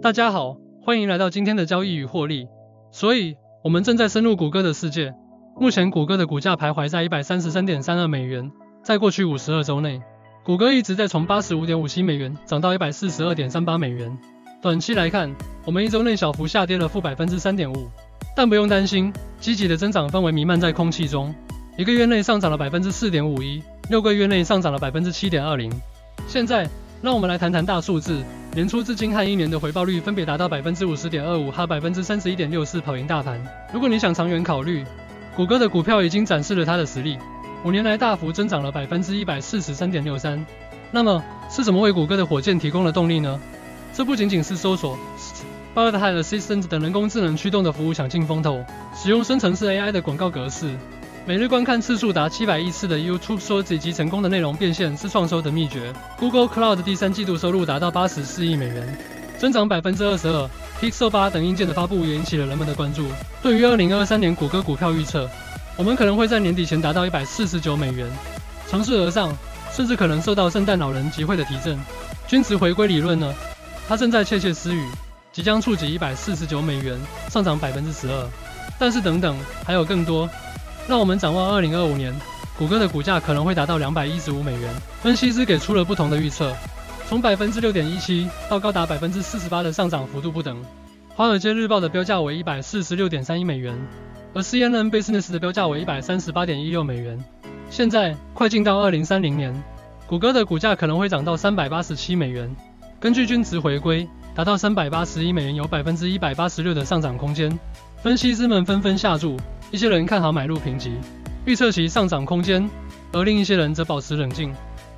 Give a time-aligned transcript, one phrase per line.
[0.00, 2.46] 大家好，欢迎来到今天的交易与获利。
[2.92, 5.12] 所以，我们正在深入谷歌的世界。
[5.56, 8.48] 目前，谷歌的股价徘徊在一百三十三点三二美元。
[8.84, 10.00] 在过去五十二周内，
[10.44, 14.16] 谷歌一直在从八十五点五七美元涨到一百四十二点三八美元。
[14.62, 15.34] 短期来看，
[15.64, 17.88] 我们一周内小幅下跌了负百分之三点五，
[18.36, 21.34] 但不用担心，积极的增长氛围弥漫在空气中。
[21.76, 23.60] 一个月内上涨了百分之四点五一，
[23.90, 25.72] 六个月内上涨了百分之七点二零。
[26.28, 26.70] 现在，
[27.02, 28.22] 让我们来谈谈大数字。
[28.54, 33.40] 年初至今和一年的回报率分别达到百分之五十点二五和百分之三十一点六四，跑赢大盘。
[33.72, 34.84] 如果你想长远考虑，
[35.36, 37.18] 谷歌的股票已经展示了它的实力，
[37.62, 40.44] 五年来大幅增长了百分之一百四十三点六三。
[40.90, 43.38] 那么是什么为谷歌的火箭提供了动力呢？
[43.92, 44.98] 这不仅仅是搜索、
[45.74, 50.74] Bard Assistant 等人工智能驱动的服务抢尽风头，使用生成式 AI 的广告格式。
[51.28, 55.92] 每日观看次数达七百亿次的 YouTube Shorts 以及成功的内容变现是创收的秘诀。
[56.16, 58.98] Google Cloud 第三季度收入达到八十四亿美元，
[59.36, 60.48] 增长百分之二十二。
[60.80, 63.04] Pixel 八等硬件的发布也引起了人们的关注。
[63.42, 65.28] 对于二零二三年谷歌股票预测，
[65.76, 68.10] 我们可能会在年底前达到一百四十九美元，
[68.66, 69.30] 乘势而上，
[69.70, 71.78] 甚至可能受到圣诞老人集会的提振。
[72.26, 73.34] 均值回归理论呢？
[73.86, 74.82] 它正在窃窃私语，
[75.30, 78.26] 即将触及一百四十九美元，上涨百分之十二。
[78.78, 80.26] 但是等等，还有更多。
[80.88, 82.14] 让我们展望二零二五年，
[82.56, 84.74] 谷歌的股价可能会达到两百一十五美元。
[85.02, 86.56] 分析师给出了不同的预测，
[87.06, 90.64] 从百分之六点一七到高达百分之四十八的上涨幅度不等。
[91.14, 93.78] 华尔街日报的标价为一百四十六点三一美元，
[94.32, 97.22] 而 CNN Business 的标价为一百三十八点一六美元。
[97.68, 99.54] 现在快进到二零三零年，
[100.06, 102.50] 谷歌的股价可能会涨到三百八十七美元。
[102.98, 107.58] 根据均值回归，达到三百八十一美元有百分之一百八十六的上涨空间。
[108.02, 109.36] 分析师们纷纷下注。
[109.70, 110.96] 一些人看好买入评级，
[111.44, 112.68] 预测其上涨空间，
[113.12, 114.52] 而另一些人则保持冷静。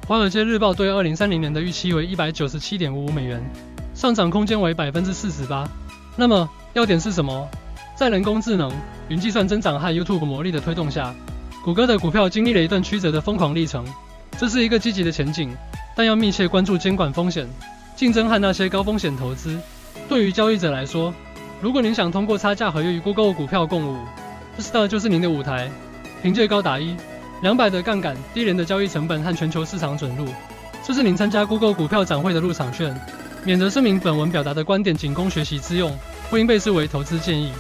[0.07, 3.43] 华尔街日报对二零三零年的预期为一百九十七点五五美元，
[3.95, 5.69] 上涨空间为百分之四十八。
[6.17, 7.49] 那么要点是什么？
[7.97, 8.73] 在人工智能、
[9.09, 11.13] 云计算增长和 YouTube 魔力的推动下，
[11.65, 13.85] 谷歌的股票经历了一段曲折的疯狂历程。
[14.39, 15.55] 这是一个积极的前景，
[15.97, 17.47] 但要密切关注监管风险、
[17.97, 19.59] 竞争和那些高风险投资。
[20.09, 21.13] 对于交易者来说，
[21.61, 23.99] 如果您想通过差价合约与 Google 股票共舞
[24.61, 25.71] ，Star 就是您的舞台，
[26.23, 26.97] 凭借高达一
[27.43, 30.27] 两百的杠杆、低廉的交易成本和全球市场准入，
[30.85, 32.95] 这是您参加 Google 股票展会的入场券。
[33.45, 35.97] 免责声明：本文表达的观点仅供学习之用，
[36.29, 37.53] 不应被视为投资建议。